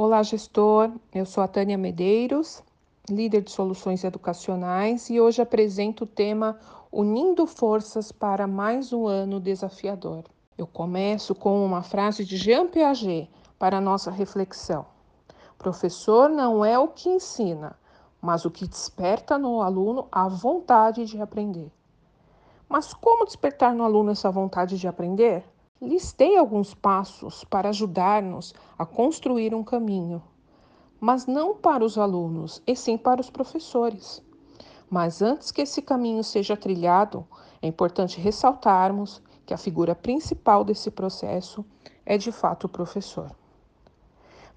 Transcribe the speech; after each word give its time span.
Olá, 0.00 0.22
gestor. 0.22 0.92
Eu 1.12 1.26
sou 1.26 1.42
a 1.42 1.48
Tânia 1.48 1.76
Medeiros, 1.76 2.62
líder 3.10 3.42
de 3.42 3.50
soluções 3.50 4.04
educacionais, 4.04 5.10
e 5.10 5.20
hoje 5.20 5.42
apresento 5.42 6.04
o 6.04 6.06
tema 6.06 6.56
Unindo 6.92 7.48
Forças 7.48 8.12
para 8.12 8.46
mais 8.46 8.92
um 8.92 9.08
ano 9.08 9.40
desafiador. 9.40 10.22
Eu 10.56 10.68
começo 10.68 11.34
com 11.34 11.66
uma 11.66 11.82
frase 11.82 12.24
de 12.24 12.36
Jean 12.36 12.68
Piaget 12.68 13.28
para 13.58 13.80
nossa 13.80 14.08
reflexão. 14.08 14.86
Professor 15.58 16.30
não 16.30 16.64
é 16.64 16.78
o 16.78 16.86
que 16.86 17.08
ensina, 17.08 17.76
mas 18.22 18.44
o 18.44 18.52
que 18.52 18.68
desperta 18.68 19.36
no 19.36 19.60
aluno 19.60 20.06
a 20.12 20.28
vontade 20.28 21.06
de 21.06 21.20
aprender. 21.20 21.72
Mas 22.68 22.94
como 22.94 23.26
despertar 23.26 23.74
no 23.74 23.82
aluno 23.82 24.12
essa 24.12 24.30
vontade 24.30 24.78
de 24.78 24.86
aprender? 24.86 25.42
Listei 25.80 26.36
alguns 26.36 26.74
passos 26.74 27.44
para 27.44 27.68
ajudar-nos 27.68 28.52
a 28.76 28.84
construir 28.84 29.54
um 29.54 29.62
caminho, 29.62 30.20
mas 31.00 31.24
não 31.24 31.54
para 31.54 31.84
os 31.84 31.96
alunos, 31.96 32.60
e 32.66 32.74
sim 32.74 32.98
para 32.98 33.20
os 33.20 33.30
professores. 33.30 34.20
Mas 34.90 35.22
antes 35.22 35.52
que 35.52 35.62
esse 35.62 35.80
caminho 35.80 36.24
seja 36.24 36.56
trilhado, 36.56 37.24
é 37.62 37.68
importante 37.68 38.20
ressaltarmos 38.20 39.22
que 39.46 39.54
a 39.54 39.56
figura 39.56 39.94
principal 39.94 40.64
desse 40.64 40.90
processo 40.90 41.64
é 42.04 42.18
de 42.18 42.32
fato 42.32 42.64
o 42.64 42.68
professor. 42.68 43.30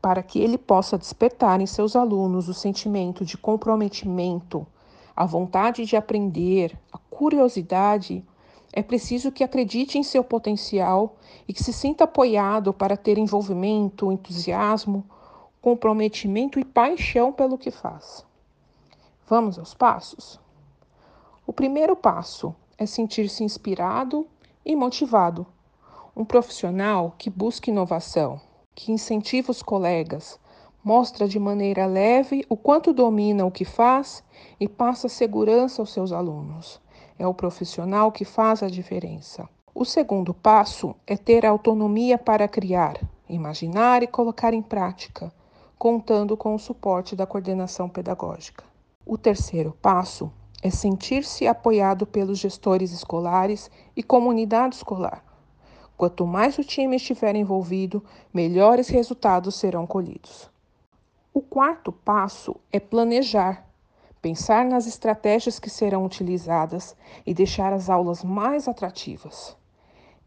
Para 0.00 0.22
que 0.22 0.40
ele 0.40 0.56
possa 0.56 0.96
despertar 0.96 1.60
em 1.60 1.66
seus 1.66 1.94
alunos 1.94 2.48
o 2.48 2.54
sentimento 2.54 3.22
de 3.22 3.36
comprometimento, 3.36 4.66
a 5.14 5.26
vontade 5.26 5.84
de 5.84 5.94
aprender, 5.94 6.74
a 6.90 6.96
curiosidade, 6.96 8.24
é 8.72 8.82
preciso 8.82 9.30
que 9.30 9.44
acredite 9.44 9.98
em 9.98 10.02
seu 10.02 10.24
potencial 10.24 11.16
e 11.46 11.52
que 11.52 11.62
se 11.62 11.72
sinta 11.72 12.04
apoiado 12.04 12.72
para 12.72 12.96
ter 12.96 13.18
envolvimento, 13.18 14.10
entusiasmo, 14.10 15.04
comprometimento 15.60 16.58
e 16.58 16.64
paixão 16.64 17.32
pelo 17.32 17.58
que 17.58 17.70
faz. 17.70 18.24
Vamos 19.28 19.58
aos 19.58 19.74
passos? 19.74 20.40
O 21.46 21.52
primeiro 21.52 21.94
passo 21.94 22.54
é 22.78 22.86
sentir-se 22.86 23.44
inspirado 23.44 24.26
e 24.64 24.74
motivado. 24.74 25.46
Um 26.16 26.24
profissional 26.24 27.14
que 27.16 27.30
busca 27.30 27.70
inovação, 27.70 28.40
que 28.74 28.90
incentiva 28.90 29.50
os 29.50 29.62
colegas, 29.62 30.40
mostra 30.82 31.28
de 31.28 31.38
maneira 31.38 31.86
leve 31.86 32.44
o 32.48 32.56
quanto 32.56 32.92
domina 32.92 33.44
o 33.44 33.50
que 33.50 33.64
faz 33.64 34.24
e 34.58 34.66
passa 34.66 35.08
segurança 35.08 35.80
aos 35.80 35.92
seus 35.92 36.10
alunos. 36.10 36.81
É 37.18 37.26
o 37.26 37.34
profissional 37.34 38.10
que 38.10 38.24
faz 38.24 38.62
a 38.62 38.68
diferença. 38.68 39.48
O 39.74 39.84
segundo 39.84 40.34
passo 40.34 40.94
é 41.06 41.16
ter 41.16 41.46
autonomia 41.46 42.18
para 42.18 42.46
criar, 42.46 43.00
imaginar 43.28 44.02
e 44.02 44.06
colocar 44.06 44.52
em 44.52 44.62
prática, 44.62 45.32
contando 45.78 46.36
com 46.36 46.54
o 46.54 46.58
suporte 46.58 47.16
da 47.16 47.26
coordenação 47.26 47.88
pedagógica. 47.88 48.64
O 49.04 49.18
terceiro 49.18 49.76
passo 49.80 50.30
é 50.62 50.70
sentir-se 50.70 51.46
apoiado 51.46 52.06
pelos 52.06 52.38
gestores 52.38 52.92
escolares 52.92 53.70
e 53.96 54.02
comunidade 54.02 54.76
escolar. 54.76 55.24
Quanto 55.96 56.26
mais 56.26 56.58
o 56.58 56.64
time 56.64 56.96
estiver 56.96 57.34
envolvido, 57.34 58.04
melhores 58.32 58.88
resultados 58.88 59.54
serão 59.54 59.86
colhidos. 59.86 60.50
O 61.34 61.40
quarto 61.40 61.90
passo 61.90 62.56
é 62.70 62.78
planejar 62.78 63.66
pensar 64.22 64.64
nas 64.64 64.86
estratégias 64.86 65.58
que 65.58 65.68
serão 65.68 66.04
utilizadas 66.04 66.96
e 67.26 67.34
deixar 67.34 67.72
as 67.72 67.90
aulas 67.90 68.22
mais 68.22 68.68
atrativas. 68.68 69.56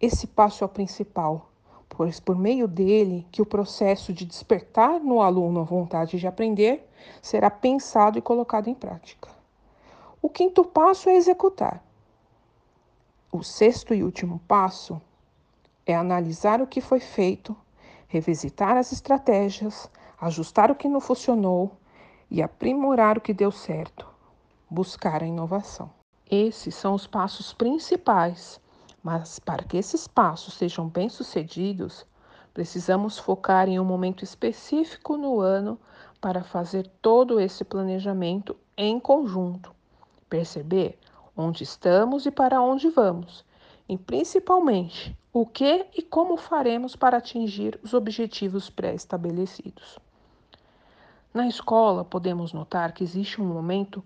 Esse 0.00 0.28
passo 0.28 0.62
é 0.62 0.66
o 0.66 0.70
principal, 0.70 1.50
pois 1.88 2.20
por 2.20 2.38
meio 2.38 2.68
dele 2.68 3.26
que 3.32 3.42
o 3.42 3.46
processo 3.46 4.12
de 4.12 4.24
despertar 4.24 5.00
no 5.00 5.20
aluno 5.20 5.60
a 5.60 5.64
vontade 5.64 6.20
de 6.20 6.26
aprender 6.28 6.88
será 7.20 7.50
pensado 7.50 8.16
e 8.16 8.22
colocado 8.22 8.68
em 8.68 8.74
prática. 8.74 9.28
O 10.22 10.28
quinto 10.28 10.64
passo 10.64 11.10
é 11.10 11.16
executar. 11.16 11.82
O 13.32 13.42
sexto 13.42 13.92
e 13.92 14.04
último 14.04 14.40
passo 14.46 15.02
é 15.84 15.96
analisar 15.96 16.62
o 16.62 16.66
que 16.66 16.80
foi 16.80 17.00
feito, 17.00 17.56
revisitar 18.06 18.76
as 18.76 18.92
estratégias, 18.92 19.90
ajustar 20.20 20.70
o 20.70 20.76
que 20.76 20.88
não 20.88 21.00
funcionou 21.00 21.79
e 22.30 22.40
aprimorar 22.40 23.18
o 23.18 23.20
que 23.20 23.34
deu 23.34 23.50
certo, 23.50 24.06
buscar 24.70 25.22
a 25.22 25.26
inovação. 25.26 25.90
Esses 26.30 26.74
são 26.76 26.94
os 26.94 27.06
passos 27.06 27.52
principais, 27.52 28.60
mas 29.02 29.40
para 29.40 29.64
que 29.64 29.76
esses 29.76 30.06
passos 30.06 30.54
sejam 30.54 30.88
bem-sucedidos, 30.88 32.06
precisamos 32.54 33.18
focar 33.18 33.68
em 33.68 33.80
um 33.80 33.84
momento 33.84 34.22
específico 34.22 35.16
no 35.16 35.40
ano 35.40 35.78
para 36.20 36.44
fazer 36.44 36.86
todo 37.02 37.40
esse 37.40 37.64
planejamento 37.64 38.56
em 38.76 39.00
conjunto, 39.00 39.74
perceber 40.28 40.98
onde 41.36 41.64
estamos 41.64 42.26
e 42.26 42.30
para 42.30 42.62
onde 42.62 42.88
vamos, 42.90 43.44
e 43.88 43.96
principalmente 43.96 45.16
o 45.32 45.46
que 45.46 45.86
e 45.96 46.02
como 46.02 46.36
faremos 46.36 46.94
para 46.94 47.16
atingir 47.16 47.78
os 47.82 47.94
objetivos 47.94 48.68
pré-estabelecidos. 48.70 49.98
Na 51.32 51.46
escola, 51.46 52.04
podemos 52.04 52.52
notar 52.52 52.90
que 52.90 53.04
existe 53.04 53.40
um 53.40 53.44
momento 53.44 54.02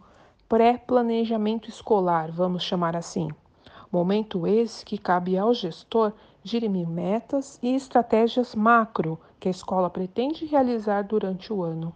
pré-planejamento 0.46 1.70
escolar, 1.70 2.30
vamos 2.30 2.62
chamar 2.62 2.94
assim. 2.94 3.30
Momento 3.90 4.46
esse 4.46 4.84
que 4.84 4.98
cabe 4.98 5.38
ao 5.38 5.54
gestor 5.54 6.12
dirimir 6.42 6.86
metas 6.86 7.58
e 7.62 7.74
estratégias 7.74 8.54
macro 8.54 9.18
que 9.40 9.48
a 9.48 9.50
escola 9.50 9.88
pretende 9.88 10.44
realizar 10.44 11.02
durante 11.02 11.50
o 11.50 11.62
ano. 11.62 11.94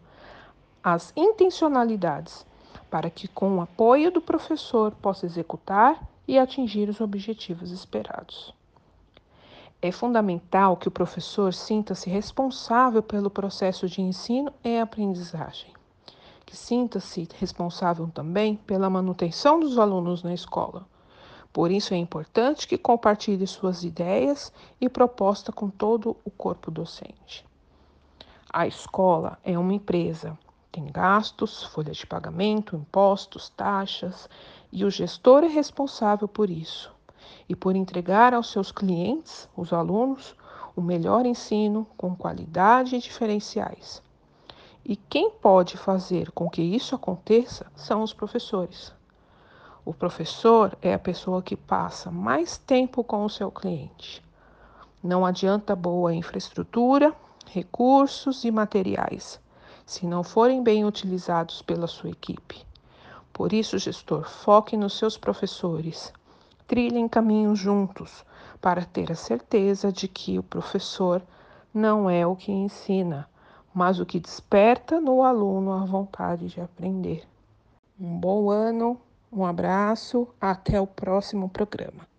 As 0.82 1.12
intencionalidades, 1.14 2.46
para 2.90 3.10
que, 3.10 3.28
com 3.28 3.58
o 3.58 3.60
apoio 3.60 4.10
do 4.10 4.22
professor, 4.22 4.92
possa 4.92 5.26
executar 5.26 6.08
e 6.26 6.38
atingir 6.38 6.88
os 6.88 7.02
objetivos 7.02 7.70
esperados. 7.70 8.54
É 9.80 9.92
fundamental 9.92 10.76
que 10.76 10.88
o 10.88 10.90
professor 10.90 11.54
sinta-se 11.54 12.10
responsável 12.10 13.00
pelo 13.00 13.30
processo 13.30 13.86
de 13.86 14.02
ensino 14.02 14.52
e 14.64 14.76
aprendizagem, 14.76 15.72
que 16.44 16.56
sinta-se 16.56 17.28
responsável 17.38 18.10
também 18.12 18.56
pela 18.56 18.90
manutenção 18.90 19.60
dos 19.60 19.78
alunos 19.78 20.24
na 20.24 20.34
escola. 20.34 20.84
Por 21.52 21.70
isso 21.70 21.94
é 21.94 21.96
importante 21.96 22.66
que 22.66 22.76
compartilhe 22.76 23.46
suas 23.46 23.84
ideias 23.84 24.52
e 24.80 24.88
propostas 24.88 25.54
com 25.54 25.70
todo 25.70 26.16
o 26.24 26.30
corpo 26.30 26.72
docente. 26.72 27.46
A 28.52 28.66
escola 28.66 29.38
é 29.44 29.56
uma 29.56 29.74
empresa, 29.74 30.36
tem 30.72 30.86
gastos, 30.86 31.62
folha 31.62 31.92
de 31.92 32.04
pagamento, 32.04 32.74
impostos, 32.74 33.48
taxas, 33.50 34.28
e 34.72 34.84
o 34.84 34.90
gestor 34.90 35.44
é 35.44 35.48
responsável 35.48 36.26
por 36.26 36.50
isso 36.50 36.97
e 37.48 37.56
por 37.56 37.74
entregar 37.74 38.34
aos 38.34 38.50
seus 38.50 38.70
clientes, 38.70 39.48
os 39.56 39.72
alunos, 39.72 40.34
o 40.76 40.80
melhor 40.80 41.26
ensino 41.26 41.86
com 41.96 42.14
qualidade 42.14 42.96
e 42.96 43.00
diferenciais. 43.00 44.02
E 44.84 44.96
quem 44.96 45.30
pode 45.30 45.76
fazer 45.76 46.30
com 46.32 46.48
que 46.48 46.62
isso 46.62 46.94
aconteça 46.94 47.66
são 47.74 48.02
os 48.02 48.12
professores. 48.12 48.92
O 49.84 49.92
professor 49.92 50.76
é 50.80 50.94
a 50.94 50.98
pessoa 50.98 51.42
que 51.42 51.56
passa 51.56 52.10
mais 52.10 52.58
tempo 52.58 53.02
com 53.02 53.24
o 53.24 53.30
seu 53.30 53.50
cliente. 53.50 54.22
Não 55.02 55.24
adianta 55.24 55.74
boa 55.74 56.14
infraestrutura, 56.14 57.14
recursos 57.46 58.44
e 58.44 58.50
materiais, 58.50 59.40
se 59.86 60.06
não 60.06 60.22
forem 60.22 60.62
bem 60.62 60.84
utilizados 60.84 61.62
pela 61.62 61.86
sua 61.86 62.10
equipe. 62.10 62.66
Por 63.32 63.52
isso, 63.52 63.78
gestor, 63.78 64.28
foque 64.28 64.76
nos 64.76 64.98
seus 64.98 65.16
professores 65.16 66.12
trilhem 66.68 67.08
caminhos 67.08 67.58
juntos 67.58 68.24
para 68.60 68.84
ter 68.84 69.10
a 69.10 69.14
certeza 69.14 69.90
de 69.90 70.06
que 70.06 70.38
o 70.38 70.42
professor 70.42 71.22
não 71.72 72.08
é 72.08 72.26
o 72.26 72.36
que 72.36 72.52
ensina, 72.52 73.28
mas 73.72 73.98
o 73.98 74.06
que 74.06 74.20
desperta 74.20 75.00
no 75.00 75.22
aluno 75.22 75.72
a 75.72 75.84
vontade 75.84 76.48
de 76.48 76.60
aprender. 76.60 77.26
Um 77.98 78.18
bom 78.18 78.50
ano, 78.50 79.00
um 79.32 79.44
abraço, 79.44 80.28
até 80.40 80.80
o 80.80 80.86
próximo 80.86 81.48
programa. 81.48 82.08